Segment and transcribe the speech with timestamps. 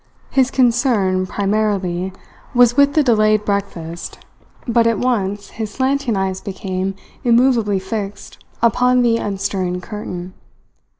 [0.31, 2.11] His concern primarily
[2.55, 4.17] was with the delayed breakfast,
[4.67, 10.33] but at once his slanting eyes became immovably fixed upon the unstirring curtain.